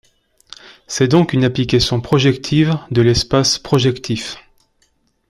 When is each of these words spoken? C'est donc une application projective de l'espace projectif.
C'est 0.87 1.07
donc 1.07 1.31
une 1.31 1.43
application 1.43 2.01
projective 2.01 2.75
de 2.89 3.03
l'espace 3.03 3.59
projectif. 3.59 4.35